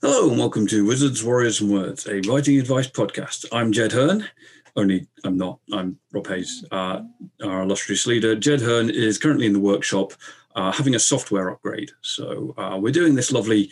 [0.00, 3.44] Hello and welcome to Wizards, Warriors and Words, a writing advice podcast.
[3.52, 4.28] I'm Jed Herne.
[4.76, 5.60] Only I'm not.
[5.72, 7.02] I'm Rob Hayes, uh,
[7.42, 8.34] our illustrious leader.
[8.34, 10.12] Jed Herne is currently in the workshop
[10.56, 11.90] uh, having a software upgrade.
[12.00, 13.70] So uh, we're doing this lovely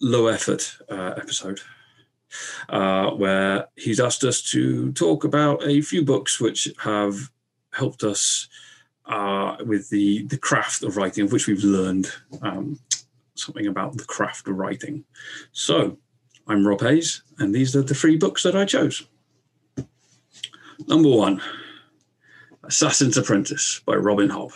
[0.00, 1.60] low effort uh, episode
[2.68, 7.30] uh, where he's asked us to talk about a few books which have
[7.72, 8.48] helped us
[9.06, 12.10] uh, with the the craft of writing, of which we've learned
[12.42, 12.78] um,
[13.34, 15.04] something about the craft of writing.
[15.52, 15.98] So,
[16.46, 19.06] I'm Rob Hayes, and these are the three books that I chose.
[20.86, 21.42] Number one,
[22.64, 24.52] Assassin's Apprentice by Robin Hobb.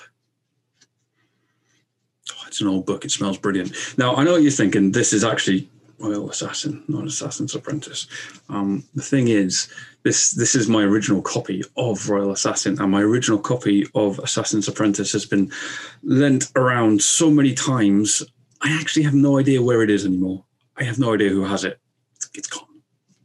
[2.33, 3.05] Oh, it's an old book.
[3.05, 3.77] It smells brilliant.
[3.99, 4.93] Now, I know what you're thinking.
[4.93, 5.69] This is actually
[5.99, 8.06] Royal Assassin, not Assassin's Apprentice.
[8.49, 9.69] Um, the thing is,
[10.03, 14.69] this this is my original copy of Royal Assassin, and my original copy of Assassin's
[14.69, 15.50] Apprentice has been
[16.03, 18.22] lent around so many times.
[18.62, 20.44] I actually have no idea where it is anymore.
[20.77, 21.78] I have no idea who has it.
[22.34, 22.81] It's, gone.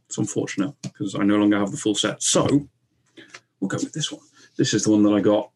[0.06, 2.22] It's unfortunate because I no longer have the full set.
[2.22, 2.46] So
[3.58, 4.22] we'll go with this one.
[4.56, 5.50] This is the one that I got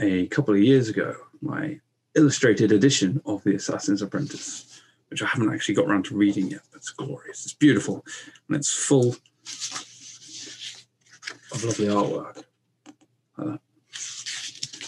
[0.00, 1.16] a couple of years ago.
[1.40, 1.80] My
[2.14, 4.80] illustrated edition of the Assassin's Apprentice
[5.12, 6.62] which I haven't actually got around to reading yet.
[6.70, 7.44] But it's glorious.
[7.44, 8.04] It's beautiful,
[8.48, 9.14] and it's full
[11.52, 12.44] of lovely artwork.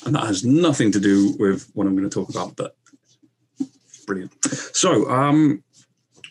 [0.06, 2.76] And that has nothing to do with what I'm going to talk about, but
[4.06, 4.32] brilliant.
[4.44, 5.62] So, um,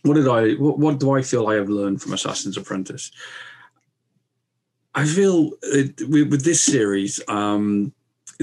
[0.04, 0.54] what did I?
[0.54, 3.12] What, what do I feel I have learned from Assassin's Apprentice?
[4.94, 7.94] I feel it, with, with this series, um,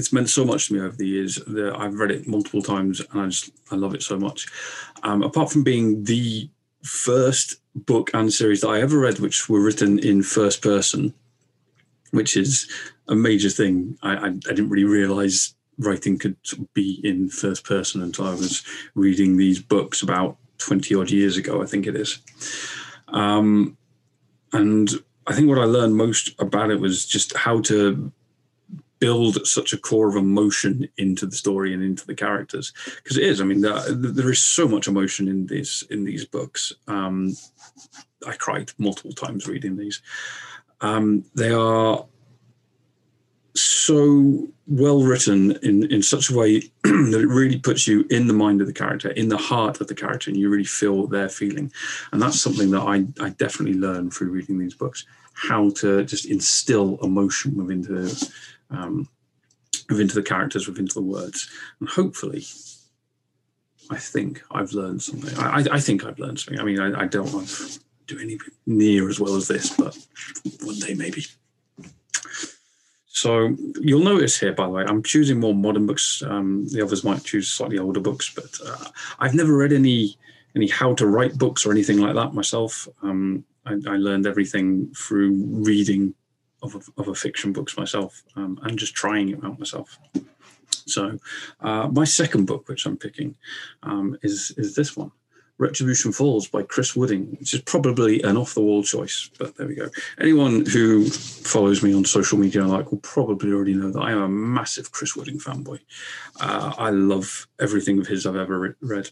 [0.01, 3.01] it's meant so much to me over the years that I've read it multiple times
[3.11, 4.47] and I just I love it so much.
[5.03, 6.49] Um, apart from being the
[6.81, 11.13] first book and series that I ever read which were written in first person,
[12.09, 12.67] which is
[13.09, 13.95] a major thing.
[14.01, 16.37] I, I, I didn't really realize writing could
[16.73, 18.63] be in first person until I was
[18.95, 22.17] reading these books about 20 odd years ago, I think it is.
[23.09, 23.77] Um,
[24.51, 24.89] and
[25.27, 28.11] I think what I learned most about it was just how to
[29.01, 32.71] build such a core of emotion into the story and into the characters.
[32.97, 36.23] Because it is i mean there, there is so much emotion in these in these
[36.23, 36.71] books.
[36.87, 37.35] Um,
[38.25, 40.01] i cried multiple times reading these.
[40.79, 42.05] Um, they are
[43.53, 48.33] so well written in in such a way that it really puts you in the
[48.33, 51.27] mind of the character in the heart of the character and you really feel they're
[51.27, 51.71] feeling.
[52.11, 56.25] And that's something that i i definitely learned through reading these books how to just
[56.25, 58.33] instill emotion within the
[58.71, 59.07] um,
[59.89, 62.45] within the characters, within the words, and hopefully,
[63.89, 65.37] I think I've learned something.
[65.37, 66.59] I, I think I've learned something.
[66.59, 69.97] I mean, I, I don't want to do anything near as well as this, but
[70.63, 71.25] one day maybe.
[73.07, 76.23] So you'll notice here, by the way, I'm choosing more modern books.
[76.25, 78.89] Um, the others might choose slightly older books, but uh,
[79.19, 80.17] I've never read any
[80.55, 82.87] any how to write books or anything like that myself.
[83.03, 86.13] Um, I, I, learned everything through reading
[86.63, 89.99] of a fiction books myself um, and just trying it out myself.
[90.85, 91.17] So,
[91.59, 93.35] uh, my second book, which I'm picking,
[93.83, 95.11] um, is is this one,
[95.61, 99.67] Retribution Falls by Chris Wooding, which is probably an off the wall choice, but there
[99.67, 99.89] we go.
[100.19, 104.23] Anyone who follows me on social media like will probably already know that I am
[104.23, 105.79] a massive Chris Wooding fanboy.
[106.39, 109.11] Uh, I love everything of his I've ever re- read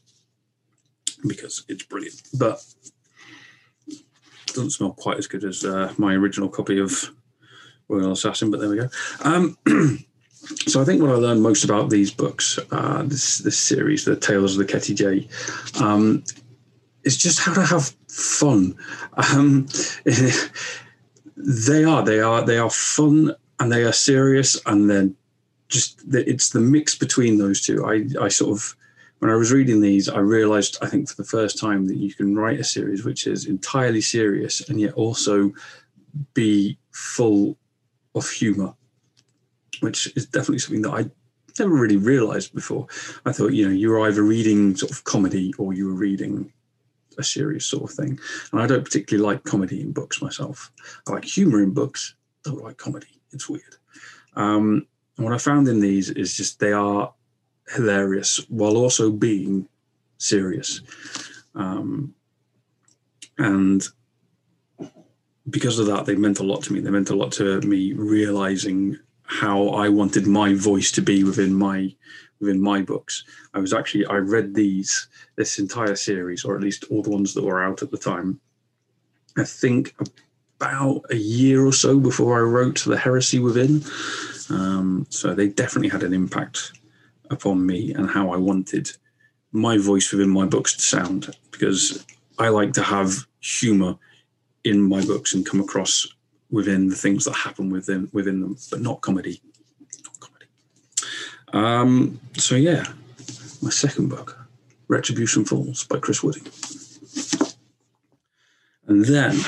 [1.28, 2.63] because it's brilliant, but
[4.48, 7.12] doesn't smell quite as good as uh, my original copy of
[7.90, 8.90] Royal Assassin, but there we go.
[9.22, 9.58] Um,
[10.68, 14.16] so I think what I learned most about these books, uh, this this series, the
[14.16, 15.28] Tales of the Ketty Jay,
[15.82, 16.24] um,
[17.04, 18.78] is just how to have fun.
[19.34, 19.68] Um,
[21.36, 25.16] they are they are they are fun and they are serious and then
[25.68, 27.86] just it's the mix between those two.
[27.86, 28.76] I I sort of
[29.20, 32.14] when I was reading these, I realized I think for the first time that you
[32.14, 35.52] can write a series which is entirely serious and yet also
[36.34, 37.58] be full
[38.19, 38.74] of humor
[39.81, 41.10] which is definitely something that I
[41.60, 42.88] never really realized before.
[43.25, 46.51] I thought, you know, you were either reading sort of comedy or you were reading
[47.18, 48.19] a serious sort of thing.
[48.51, 50.71] And I don't particularly like comedy in books myself.
[51.07, 53.19] I like humor in books, don't like comedy.
[53.31, 53.75] It's weird.
[54.36, 54.88] Um,
[55.18, 57.13] and what I found in these is just they are
[57.75, 59.68] hilarious while also being
[60.18, 60.81] serious.
[61.56, 62.13] Um,
[63.38, 63.86] and
[65.50, 66.80] because of that, they meant a lot to me.
[66.80, 71.54] They meant a lot to me realizing how I wanted my voice to be within
[71.54, 71.94] my
[72.40, 73.24] within my books.
[73.54, 77.34] I was actually I read these this entire series, or at least all the ones
[77.34, 78.40] that were out at the time.
[79.38, 79.96] I think
[80.60, 83.84] about a year or so before I wrote The Heresy Within.
[84.50, 86.74] Um, so they definitely had an impact
[87.30, 88.92] upon me and how I wanted
[89.52, 92.06] my voice within my books to sound because
[92.40, 93.98] I like to have humor
[94.64, 96.08] in my books and come across
[96.52, 99.42] within the things that happen within within them, but not comedy.
[100.04, 100.46] Not comedy.
[101.54, 102.86] Um, so yeah,
[103.62, 104.38] my second book,
[104.88, 106.48] Retribution Falls by Chris Wooding.
[108.88, 109.40] And then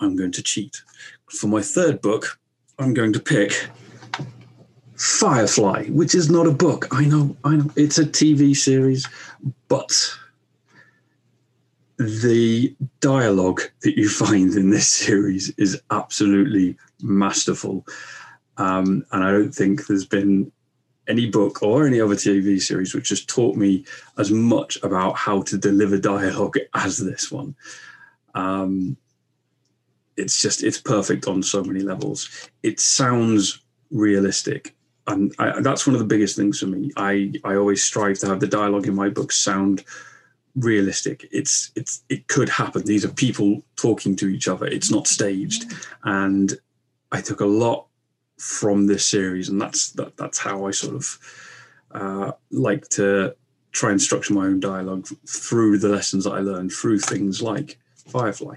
[0.00, 0.82] I'm going to cheat.
[1.28, 2.38] For my third book,
[2.78, 3.68] I'm going to pick
[4.96, 6.86] Firefly, which is not a book.
[6.92, 9.08] I know, I know, it's a TV series,
[9.68, 10.16] but
[11.98, 17.86] the dialogue that you find in this series is absolutely masterful.
[18.58, 20.50] Um, and I don't think there's been
[21.08, 23.84] any book or any other TV series which has taught me
[24.18, 27.54] as much about how to deliver dialogue as this one.
[28.34, 28.96] Um,
[30.16, 32.48] it's just, it's perfect on so many levels.
[32.62, 34.74] It sounds realistic.
[35.06, 36.90] And I, that's one of the biggest things for me.
[36.96, 39.84] I, I always strive to have the dialogue in my books sound
[40.56, 41.28] realistic.
[41.30, 42.82] It's it's it could happen.
[42.82, 44.66] These are people talking to each other.
[44.66, 45.72] It's not staged.
[46.04, 46.54] And
[47.12, 47.86] I took a lot
[48.38, 51.18] from this series, and that's that, that's how I sort of
[51.92, 53.34] uh, like to
[53.72, 57.78] try and structure my own dialogue through the lessons that I learned through things like
[58.08, 58.54] Firefly.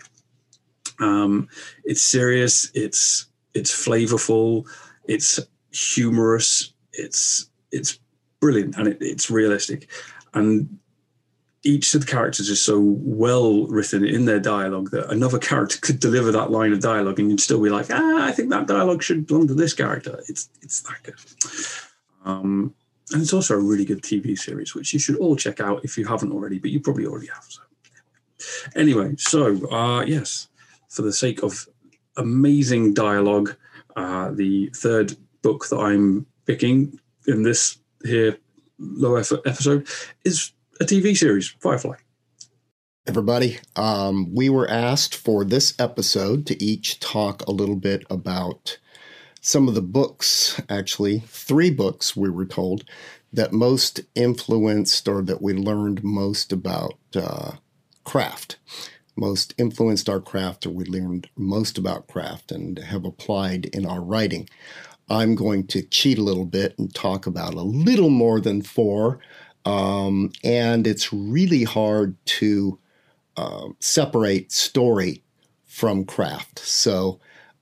[0.99, 1.49] Um,
[1.83, 2.71] it's serious.
[2.73, 4.65] It's it's flavorful.
[5.05, 5.39] It's
[5.71, 6.73] humorous.
[6.93, 7.99] It's it's
[8.39, 9.89] brilliant, and it, it's realistic.
[10.33, 10.79] And
[11.63, 15.99] each of the characters is so well written in their dialogue that another character could
[15.99, 19.03] deliver that line of dialogue and you'd still be like, ah, I think that dialogue
[19.03, 20.21] should belong to this character.
[20.29, 21.15] It's it's that good.
[22.25, 22.73] Um,
[23.11, 25.97] and it's also a really good TV series, which you should all check out if
[25.97, 27.45] you haven't already, but you probably already have.
[27.47, 27.61] So
[28.75, 30.47] anyway, so uh, yes,
[30.87, 31.67] for the sake of
[32.17, 33.55] amazing dialogue,
[33.95, 38.37] uh, the third book that I'm picking in this here
[38.77, 39.87] low effort episode
[40.23, 41.95] is a TV series, Firefly.
[43.05, 48.77] Everybody, um, we were asked for this episode to each talk a little bit about
[49.41, 52.83] some of the books, actually, three books we were told
[53.33, 57.53] that most influenced or that we learned most about uh,
[58.03, 58.57] craft,
[59.15, 64.01] most influenced our craft, or we learned most about craft and have applied in our
[64.01, 64.47] writing.
[65.09, 69.19] I'm going to cheat a little bit and talk about a little more than four
[69.69, 72.79] um, and it's really hard to
[73.37, 75.23] uh, separate story
[75.65, 76.57] from craft.
[76.59, 77.19] So,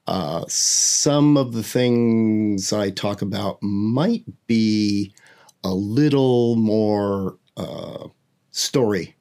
[0.07, 5.13] uh, some of the things I talk about might be
[5.65, 8.07] a little more uh,
[8.51, 9.17] story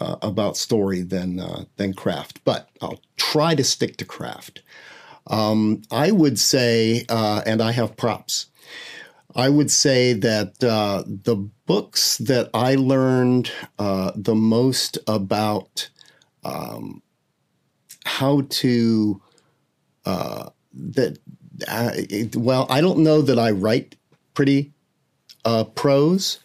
[0.00, 4.62] uh, about story than uh, than craft, but I'll try to stick to craft.
[5.26, 8.46] Um, I would say, uh, and I have props.
[9.36, 11.36] I would say that uh, the
[11.66, 15.88] books that I learned uh, the most about
[16.44, 17.02] um,
[18.04, 19.20] how to
[20.06, 21.18] uh, that
[21.66, 23.96] uh, it, well, I don't know that I write
[24.34, 24.72] pretty
[25.44, 26.38] uh, prose,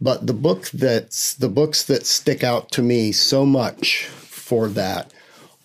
[0.00, 5.12] but the book that's the books that stick out to me so much for that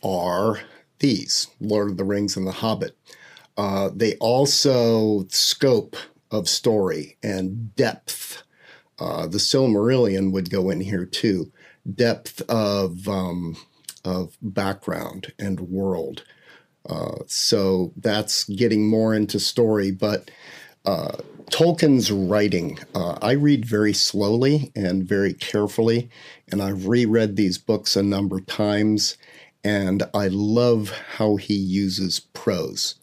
[0.04, 0.62] are
[1.00, 2.96] these Lord of the Rings and The Hobbit.
[3.58, 5.98] Uh, they also scope
[6.32, 8.44] of story and depth.
[9.00, 11.52] Uh, the Silmarillion would go in here too.
[11.96, 13.58] Depth of um,
[14.04, 16.24] of background and world.
[16.88, 20.32] Uh, so that's getting more into story, but
[20.86, 21.18] uh,
[21.52, 26.10] Tolkien's writing, uh, I read very slowly and very carefully,
[26.52, 29.18] and I've reread these books a number of times,
[29.64, 32.96] and I love how he uses prose.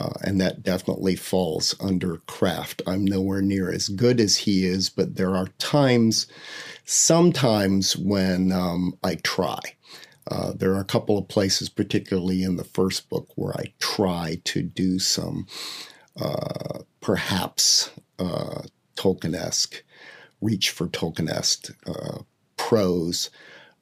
[0.00, 2.80] Uh, and that definitely falls under craft.
[2.86, 6.26] I'm nowhere near as good as he is, but there are times,
[6.86, 9.60] sometimes when um, I try.
[10.30, 14.40] Uh, there are a couple of places, particularly in the first book, where I try
[14.44, 15.46] to do some
[16.18, 18.62] uh, perhaps uh,
[18.96, 19.82] Tolkien-esque,
[20.40, 22.22] reach for Tolkien-esque uh,
[22.56, 23.30] prose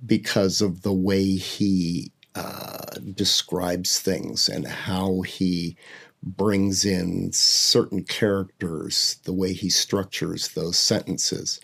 [0.05, 5.77] because of the way he uh, describes things and how he
[6.23, 11.61] brings in certain characters, the way he structures those sentences.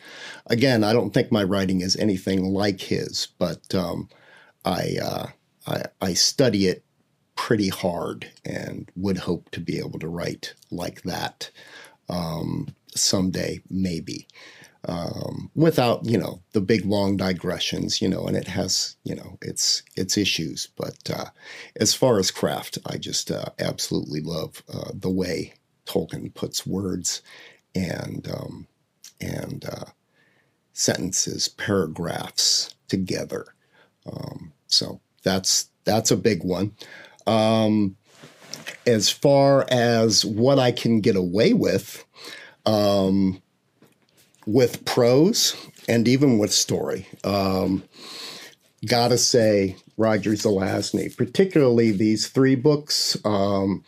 [0.46, 4.08] Again, I don't think my writing is anything like his, but um,
[4.64, 5.26] I, uh,
[5.66, 6.84] I, I study it
[7.36, 11.50] pretty hard and would hope to be able to write like that
[12.08, 14.28] um, someday, maybe
[14.86, 19.38] um, without you know the big long digressions you know and it has you know
[19.42, 20.68] its its issues.
[20.76, 21.26] But uh,
[21.76, 25.54] as far as craft i just uh, absolutely love uh, the way
[25.86, 27.22] tolkien puts words
[27.74, 28.66] and um,
[29.20, 29.90] and uh,
[30.72, 33.46] sentences paragraphs together.
[34.10, 36.72] Um, so that's that's a big one.
[37.26, 37.96] Um,
[38.86, 42.04] as far as what i can get away with
[42.66, 43.42] um,
[44.46, 45.56] with prose
[45.88, 47.06] and even with story.
[47.24, 47.84] Um,
[48.86, 53.16] gotta say, Roger Zelazny, particularly these three books.
[53.24, 53.84] Um,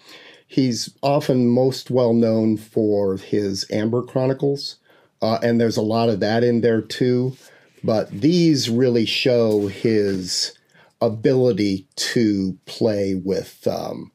[0.46, 4.76] he's often most well known for his Amber Chronicles,
[5.22, 7.36] uh, and there's a lot of that in there too.
[7.84, 10.56] But these really show his
[11.00, 14.10] ability to play with um,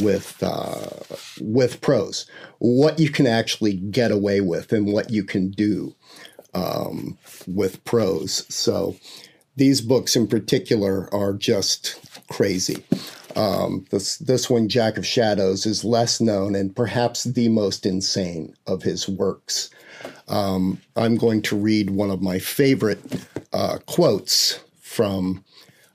[0.00, 0.88] with uh,
[1.40, 2.26] with prose,
[2.58, 5.94] what you can actually get away with and what you can do
[6.54, 8.46] um, with prose.
[8.54, 8.96] So
[9.56, 12.82] these books in particular are just crazy.
[13.36, 18.54] Um, this this one, Jack of Shadows, is less known and perhaps the most insane
[18.66, 19.70] of his works.
[20.28, 23.00] Um, I'm going to read one of my favorite
[23.52, 25.44] uh, quotes from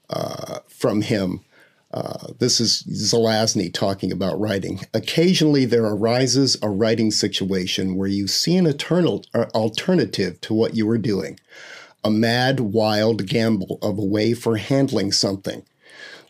[0.10, 1.42] uh, from him
[1.92, 4.82] uh, this is Zelazny talking about writing.
[4.94, 10.76] Occasionally, there arises a writing situation where you see an eternal, uh, alternative to what
[10.76, 11.40] you were doing,
[12.04, 15.64] a mad, wild gamble of a way for handling something,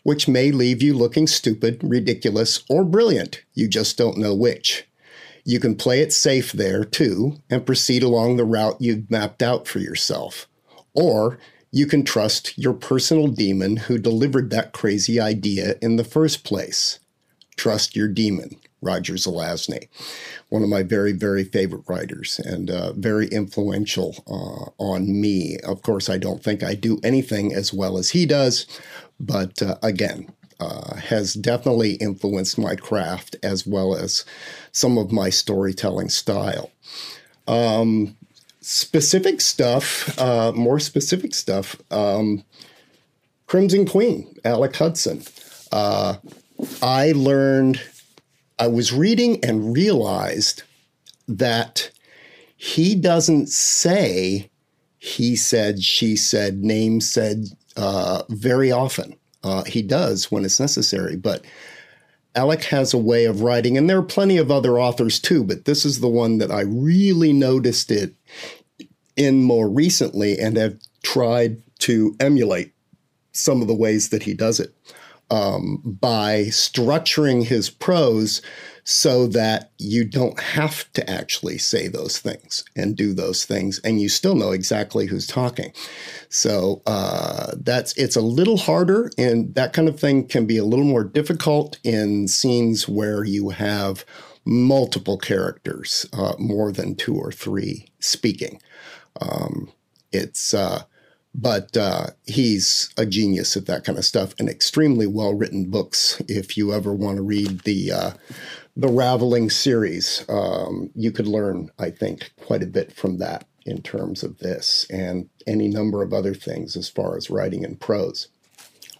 [0.04, 3.42] which may leave you looking stupid, ridiculous, or brilliant.
[3.54, 4.86] You just don't know which.
[5.44, 9.66] You can play it safe there, too, and proceed along the route you've mapped out
[9.66, 10.46] for yourself.
[10.94, 11.38] Or
[11.70, 16.98] you can trust your personal demon who delivered that crazy idea in the first place.
[17.56, 19.88] Trust your demon, Roger Zelazny,
[20.48, 25.58] one of my very, very favorite writers and uh, very influential uh, on me.
[25.64, 28.66] Of course, I don't think I do anything as well as he does,
[29.18, 34.24] but uh, again, uh, has definitely influenced my craft as well as
[34.72, 36.70] some of my storytelling style.
[37.46, 38.16] Um,
[38.68, 42.44] specific stuff, uh, more specific stuff, um,
[43.46, 45.26] Crimson Queen, Alec Hutson.
[45.72, 46.16] Uh,
[46.82, 47.80] I learned,
[48.58, 50.64] I was reading and realized
[51.26, 51.90] that
[52.58, 54.50] he doesn't say
[54.98, 59.16] he said, she said, name said uh, very often.
[59.42, 61.42] Uh, he does when it's necessary, but
[62.34, 65.64] Alec has a way of writing, and there are plenty of other authors too, but
[65.64, 68.14] this is the one that I really noticed it
[69.18, 72.72] in more recently and have tried to emulate
[73.32, 74.74] some of the ways that he does it
[75.30, 78.40] um, by structuring his prose
[78.84, 84.00] so that you don't have to actually say those things and do those things, and
[84.00, 85.74] you still know exactly who's talking.
[86.30, 90.64] So uh, that's it's a little harder, and that kind of thing can be a
[90.64, 94.06] little more difficult in scenes where you have
[94.46, 98.58] multiple characters, uh, more than two or three speaking.
[99.20, 99.70] Um,
[100.12, 100.84] it's uh,
[101.34, 106.20] but uh, he's a genius at that kind of stuff and extremely well written books.
[106.26, 108.10] If you ever want to read the uh,
[108.76, 113.82] the Raveling series, um, you could learn, I think, quite a bit from that in
[113.82, 118.28] terms of this and any number of other things as far as writing in prose.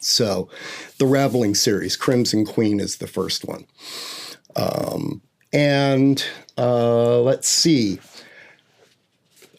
[0.00, 0.48] So,
[0.98, 3.66] the Raveling series, Crimson Queen is the first one.
[4.54, 5.22] Um,
[5.52, 6.24] and
[6.56, 7.98] uh, let's see.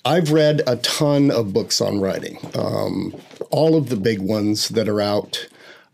[0.09, 3.13] I've read a ton of books on writing, um,
[3.51, 5.47] all of the big ones that are out.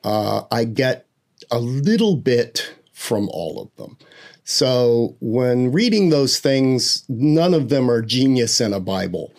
[0.05, 1.05] Uh, I get
[1.51, 3.97] a little bit from all of them.
[4.45, 9.33] So when reading those things, none of them are genius in a Bible.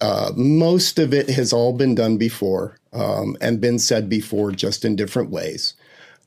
[0.00, 4.84] Uh, most of it has all been done before um, and been said before, just
[4.84, 5.74] in different ways.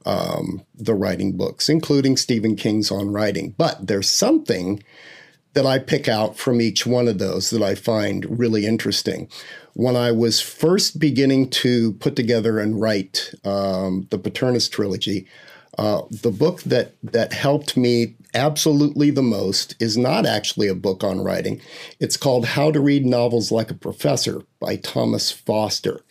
[0.05, 3.55] Um, the writing books, including Stephen King's on writing.
[3.57, 4.83] But there's something
[5.55, 9.29] that I pick out from each one of those that I find really interesting.
[9.73, 15.27] When I was first beginning to put together and write um, the Paternus trilogy,
[15.77, 21.03] uh, the book that that helped me absolutely the most is not actually a book
[21.03, 21.61] on writing.
[21.99, 26.01] It's called How to Read Novels Like a Professor by Thomas Foster.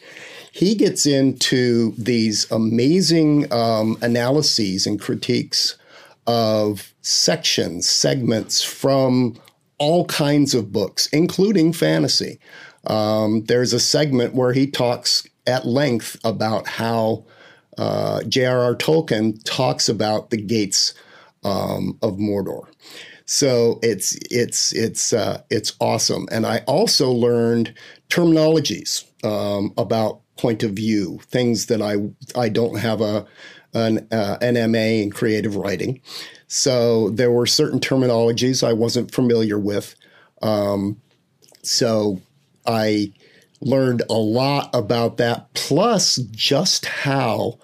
[0.53, 5.77] He gets into these amazing um, analyses and critiques
[6.27, 9.37] of sections, segments from
[9.79, 12.39] all kinds of books, including fantasy.
[12.87, 17.25] Um, there's a segment where he talks at length about how
[17.77, 18.75] uh, J.R.R.
[18.77, 20.95] Tolkien talks about the gates
[21.43, 22.67] um, of Mordor.
[23.27, 27.75] So it's it's it's uh, it's awesome, and I also learned
[28.11, 31.97] terminologies um, about point of view, things that I
[32.39, 33.27] I don't have a
[33.75, 36.01] an, uh, an MA in creative writing,
[36.47, 39.95] so there were certain terminologies I wasn't familiar with.
[40.43, 41.01] Um,
[41.63, 42.21] so
[42.67, 43.13] I
[43.61, 47.59] learned a lot about that, plus just how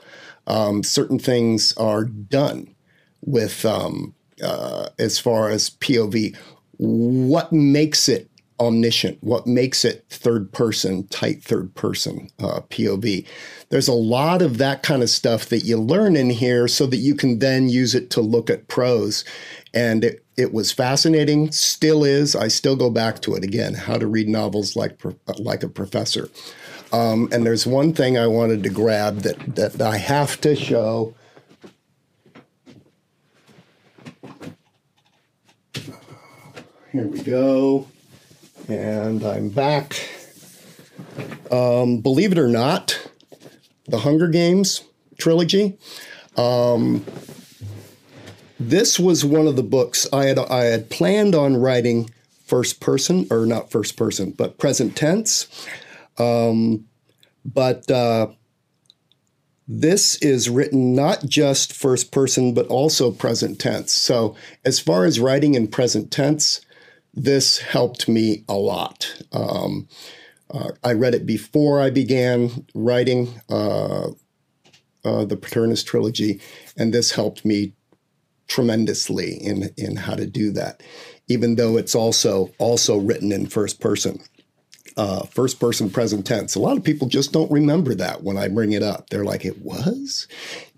[0.47, 2.75] um, certain things are done
[3.21, 6.37] with um, uh, as far as POV.
[6.79, 8.30] What makes it
[8.61, 9.19] omniscient?
[9.23, 13.27] What makes it third person, tight third person uh, POV?
[13.71, 16.99] There's a lot of that kind of stuff that you learn in here so that
[16.99, 19.25] you can then use it to look at prose.
[19.73, 22.37] And it, it was fascinating, still is.
[22.37, 25.01] I still go back to it again how to read novels like,
[25.39, 26.29] like a professor.
[26.93, 31.15] Um, and there's one thing I wanted to grab that, that I have to show.
[36.93, 37.87] Here we go.
[38.71, 40.09] And I'm back.
[41.51, 43.11] Um, believe it or not,
[43.89, 44.85] the Hunger Games
[45.19, 45.77] trilogy.
[46.37, 47.05] Um,
[48.61, 52.11] this was one of the books I had I had planned on writing
[52.47, 55.49] first person or not first person, but present tense.
[56.17, 56.87] Um,
[57.45, 58.29] but uh,
[59.67, 63.93] this is written not just first person, but also present tense.
[63.93, 66.61] So, as far as writing in present tense,
[67.15, 69.23] this helped me a lot.
[69.33, 69.89] Um,
[70.51, 74.09] uh, I read it before I began writing uh,
[75.05, 76.41] uh, the Paternus trilogy,
[76.77, 77.73] and this helped me
[78.49, 80.83] tremendously in in how to do that.
[81.29, 84.21] Even though it's also also written in first person
[84.97, 86.55] uh, first person present tense.
[86.55, 89.09] A lot of people just don't remember that when I bring it up.
[89.09, 90.27] They're like, it was?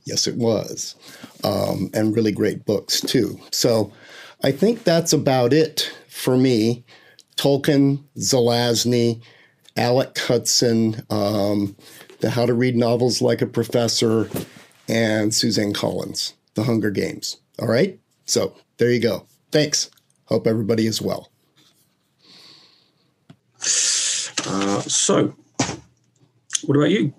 [0.04, 0.94] Yes, it was.
[1.44, 3.40] Um, and really great books, too.
[3.50, 3.92] So
[4.44, 6.84] I think that's about it for me.
[7.36, 9.22] Tolkien, Zelazny,
[9.76, 11.74] Alec Hutson, um,
[12.20, 14.28] the How to Read Novels Like a Professor,
[14.88, 17.38] and Suzanne Collins, The Hunger Games.
[17.58, 17.98] All right?
[18.26, 19.26] So there you go.
[19.50, 19.90] Thanks.
[20.26, 21.30] Hope everybody is well.
[24.44, 25.34] Uh, so,
[26.64, 27.14] what about you?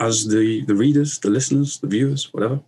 [0.00, 2.60] As the, the readers, the listeners, the viewers, whatever,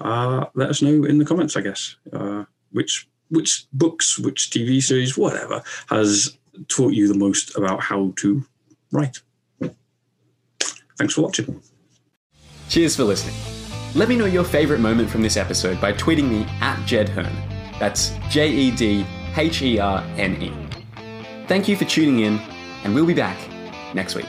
[0.00, 4.82] uh, let us know in the comments, I guess, uh, which which books, which TV
[4.82, 6.36] series, whatever, has
[6.68, 8.44] taught you the most about how to
[8.92, 9.18] write.
[10.98, 11.62] Thanks for watching.
[12.68, 13.34] Cheers for listening.
[13.94, 17.34] Let me know your favorite moment from this episode by tweeting me at Jed Herne.
[17.80, 20.52] That's J E D H E R N E.
[21.48, 22.38] Thank you for tuning in
[22.84, 23.38] and we'll be back
[23.94, 24.28] next week.